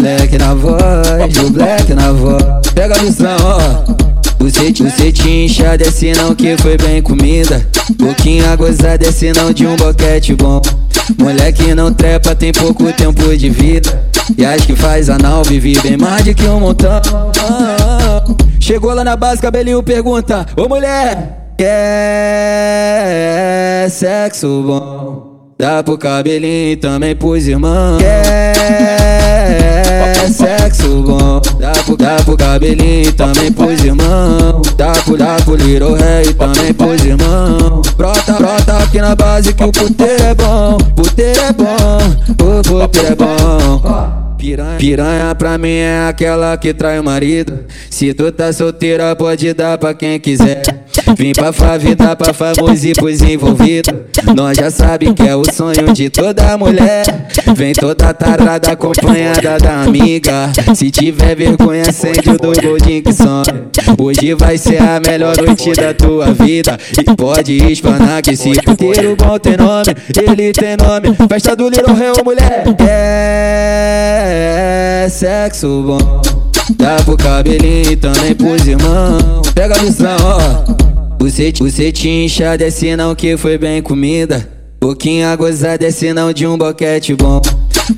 black 0.00 0.36
na 0.38 0.54
voz, 0.54 1.36
o 1.44 1.50
black 1.50 1.92
na 1.94 2.10
voz. 2.12 2.42
Pega 2.74 2.94
a 2.94 2.98
visão, 2.98 3.36
ó. 3.42 3.60
Você, 4.38 4.72
você 4.72 5.12
te 5.12 5.28
incha, 5.28 5.76
desce 5.76 6.12
não 6.12 6.34
que 6.34 6.56
foi 6.56 6.78
bem 6.78 7.02
comida. 7.02 7.64
Pouquinho 7.98 8.50
a 8.50 8.56
gozar, 8.56 8.96
desce 8.96 9.32
não 9.34 9.52
de 9.52 9.66
um 9.66 9.76
boquete 9.76 10.34
bom. 10.34 10.62
Moleque 11.18 11.74
não 11.74 11.92
trepa, 11.92 12.34
tem 12.34 12.50
pouco 12.52 12.90
tempo 12.92 13.36
de 13.36 13.50
vida. 13.50 14.08
E 14.38 14.44
acho 14.44 14.66
que 14.66 14.74
faz 14.74 15.10
anal, 15.10 15.42
vive 15.44 15.78
bem 15.80 15.98
mais 15.98 16.24
de 16.24 16.32
que 16.32 16.48
um 16.48 16.60
montão. 16.60 17.02
Chegou 18.58 18.94
lá 18.94 19.04
na 19.04 19.16
base, 19.16 19.42
cabelinho 19.42 19.82
pergunta: 19.82 20.46
Ô 20.56 20.66
mulher, 20.68 21.52
quer 21.58 21.68
sexo 23.90 24.62
bom? 24.66 25.52
Dá 25.58 25.82
pro 25.82 25.98
cabelinho 25.98 26.78
também 26.78 27.14
pros 27.14 27.46
irmãos. 27.46 27.98
Quer 27.98 29.39
sexo 30.14 31.02
bom? 31.02 31.40
Dá 31.58 31.72
pro, 31.84 31.96
dá 31.96 32.16
pro 32.24 32.36
cabelinho 32.36 33.12
também 33.12 33.52
pros 33.52 33.82
irmãos. 33.84 34.62
Dá 34.76 34.92
pro, 35.04 35.16
dá 35.16 35.36
pro 35.44 35.56
little 35.56 35.94
rei 35.94 36.32
também 36.34 36.72
pros 36.72 37.04
irmãos. 37.04 37.88
Brota, 37.96 38.32
brota 38.32 38.78
aqui 38.78 39.00
na 39.00 39.14
base 39.14 39.52
que 39.52 39.64
o 39.64 39.72
puteiro 39.72 40.22
é 40.22 40.34
bom. 40.34 40.78
Puteiro 40.96 41.40
é 41.40 41.52
bom, 41.52 41.98
o 42.30 42.62
puteiro 42.62 43.08
é 43.08 43.14
bom. 43.14 44.20
Piranha, 44.38 44.78
piranha 44.78 45.34
pra 45.34 45.58
mim 45.58 45.68
é 45.68 46.08
aquela 46.08 46.56
que 46.56 46.72
trai 46.72 46.98
o 46.98 47.04
marido. 47.04 47.58
Se 47.90 48.14
tu 48.14 48.32
tá 48.32 48.50
solteira, 48.52 49.14
pode 49.14 49.52
dar 49.52 49.76
pra 49.76 49.92
quem 49.92 50.18
quiser. 50.18 50.79
Vim 51.16 51.32
pra 51.32 51.52
favida, 51.52 52.14
pra 52.16 52.32
famoso 52.32 52.86
e 52.86 52.92
pros 52.92 53.22
envolvidos. 53.22 53.94
Nós 54.34 54.56
já 54.56 54.70
sabe 54.70 55.12
que 55.12 55.22
é 55.22 55.34
o 55.34 55.42
sonho 55.50 55.92
de 55.92 56.10
toda 56.10 56.56
mulher. 56.56 57.28
Vem 57.54 57.72
toda 57.72 58.12
tarada 58.12 58.72
acompanhada 58.72 59.58
da 59.58 59.82
amiga. 59.82 60.50
Se 60.74 60.90
tiver 60.90 61.34
vergonha, 61.34 61.82
acende 61.88 62.30
o 62.30 62.38
do 62.38 62.52
Golding 62.60 63.02
que 63.02 63.12
some. 63.12 63.70
Hoje 63.98 64.34
vai 64.34 64.58
ser 64.58 64.82
a 64.82 65.00
melhor 65.00 65.36
noite 65.36 65.72
da 65.72 65.94
tua 65.94 66.32
vida. 66.32 66.78
E 66.98 67.16
pode 67.16 67.56
espanar 67.72 68.22
que 68.22 68.30
esse 68.30 68.52
puteiro 68.62 69.16
bom 69.16 69.38
tem 69.38 69.56
nome. 69.56 69.94
Ele 70.16 70.52
tem 70.52 70.76
nome. 70.76 71.16
Festa 71.28 71.56
do 71.56 71.68
Little 71.68 71.94
Real, 71.94 72.16
mulher. 72.24 72.64
É 72.80 75.06
sexo 75.10 75.82
bom. 75.86 76.20
Dá 76.76 76.96
pro 77.04 77.16
cabelinho 77.16 77.96
também 77.96 78.34
pros 78.34 78.66
irmãos. 78.66 79.50
Pega 79.54 79.74
a 79.74 79.78
visão, 79.78 80.16
ó. 80.22 80.79
Você, 81.20 81.52
você 81.52 81.92
te 81.92 82.08
incha, 82.08 82.56
desce 82.56 82.96
não 82.96 83.14
que 83.14 83.36
foi 83.36 83.58
bem 83.58 83.82
comida. 83.82 84.48
Pouquinho 84.80 85.28
a 85.28 85.36
gozar, 85.36 85.76
desce 85.76 86.14
não 86.14 86.32
de 86.32 86.46
um 86.46 86.56
boquete 86.56 87.14
bom. 87.14 87.42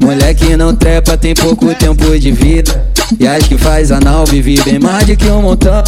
Moleque 0.00 0.56
não 0.56 0.74
trepa, 0.74 1.16
tem 1.16 1.32
pouco 1.32 1.72
tempo 1.76 2.18
de 2.18 2.32
vida. 2.32 2.84
E 3.20 3.26
acho 3.28 3.48
que 3.48 3.56
faz 3.56 3.92
anal, 3.92 4.24
vive 4.26 4.60
bem 4.62 4.80
mais 4.80 5.06
de 5.06 5.14
que 5.14 5.30
um 5.30 5.40
montão. 5.40 5.84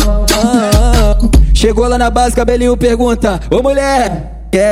Chegou 1.52 1.88
lá 1.88 1.98
na 1.98 2.08
base, 2.08 2.36
cabelinho 2.36 2.76
pergunta: 2.76 3.40
Ô 3.50 3.60
mulher, 3.60 4.46
quer 4.52 4.62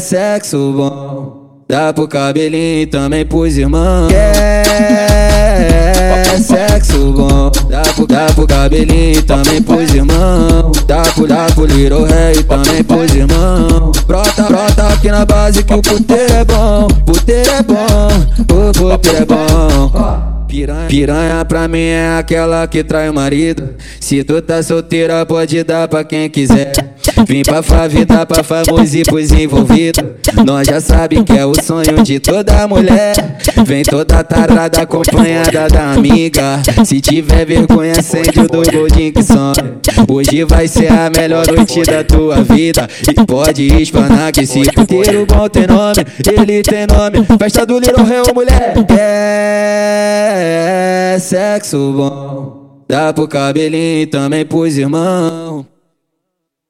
sexo 0.00 0.72
bom? 0.76 1.62
Dá 1.68 1.92
pro 1.92 2.08
cabelinho 2.08 2.88
também 2.88 3.24
pros 3.24 3.56
irmãos. 3.56 4.08
Quer 4.08 5.89
sexo 6.38 7.12
bom? 7.12 7.50
Dá 7.68 7.82
pro, 7.94 8.06
dá 8.06 8.26
pro 8.34 8.46
cabelinho 8.46 9.22
também 9.22 9.62
pros 9.62 9.94
irmãos. 9.94 10.72
Dá 10.86 11.02
pro, 11.02 11.26
dá 11.26 11.46
pro 11.54 11.66
little 11.66 12.04
rei 12.04 12.42
também 12.42 12.82
pros 12.82 13.14
irmãos. 13.14 13.98
Brota, 14.06 14.42
brota 14.44 14.88
aqui 14.88 15.08
na 15.10 15.24
base 15.24 15.62
que 15.62 15.74
o 15.74 15.82
puteiro 15.82 16.32
é 16.32 16.44
bom. 16.44 16.88
Puteiro 17.06 17.50
é 17.50 17.62
bom, 17.62 18.08
o 18.40 18.72
puteiro 18.72 19.18
é 19.18 19.24
bom. 19.24 20.40
Piranha, 20.48 20.88
piranha 20.88 21.44
pra 21.44 21.68
mim 21.68 21.78
é 21.78 22.18
aquela 22.18 22.66
que 22.66 22.82
trai 22.82 23.08
o 23.08 23.14
marido. 23.14 23.68
Se 24.00 24.24
tu 24.24 24.42
tá 24.42 24.60
solteira, 24.60 25.24
pode 25.24 25.62
dar 25.62 25.86
pra 25.86 26.02
quem 26.02 26.28
quiser. 26.28 26.89
Vim 27.26 27.42
pra 27.42 27.62
favida, 27.62 28.24
pra 28.26 28.42
famoso 28.42 28.96
e 28.96 29.02
pros 29.02 29.32
envolvidos. 29.32 30.04
Nós 30.44 30.66
já 30.66 30.80
sabe 30.80 31.22
que 31.22 31.32
é 31.32 31.44
o 31.44 31.52
sonho 31.60 32.02
de 32.02 32.18
toda 32.18 32.66
mulher. 32.66 33.38
Vem 33.64 33.82
toda 33.82 34.22
tarada 34.22 34.82
acompanhada 34.82 35.68
da 35.68 35.92
amiga. 35.92 36.60
Se 36.84 37.00
tiver 37.00 37.44
vergonha, 37.44 37.92
acende 37.98 38.40
o 38.40 38.48
do 38.48 38.62
Golding 38.70 39.12
que 39.12 39.22
some. 39.22 39.80
Hoje 40.08 40.44
vai 40.44 40.68
ser 40.68 40.92
a 40.92 41.10
melhor 41.10 41.46
noite 41.46 41.82
da 41.82 42.04
tua 42.04 42.42
vida. 42.42 42.88
E 43.08 43.26
pode 43.26 43.82
espanar 43.82 44.32
que 44.32 44.40
esse 44.40 44.62
puteiro 44.72 45.26
bom 45.26 45.48
tem 45.48 45.66
nome. 45.66 46.04
Ele 46.26 46.62
tem 46.62 46.86
nome. 46.86 47.26
Festa 47.38 47.66
do 47.66 47.78
Little 47.78 48.04
Real, 48.04 48.26
mulher. 48.34 48.74
É 48.98 51.16
sexo 51.20 51.92
bom. 51.96 52.84
Dá 52.88 53.12
pro 53.12 53.28
cabelinho 53.28 54.06
também 54.08 54.44
pros 54.44 54.76
irmãos. 54.76 55.69